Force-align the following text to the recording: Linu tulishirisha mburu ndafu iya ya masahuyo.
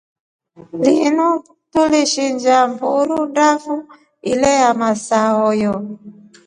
Linu 0.83 1.41
tulishirisha 1.71 2.57
mburu 2.71 3.17
ndafu 3.31 3.75
iya 4.31 4.51
ya 4.61 4.71
masahuyo. 4.79 5.73